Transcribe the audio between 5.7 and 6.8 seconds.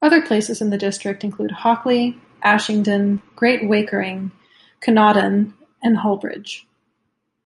and Hullbridge.